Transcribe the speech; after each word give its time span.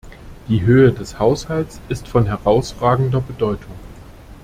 Die 0.49 0.63
Höhe 0.63 0.91
des 0.91 1.19
Haushalts 1.19 1.79
ist 1.87 2.07
von 2.07 2.25
herausragender 2.25 3.21
Bedeutung. 3.21 3.75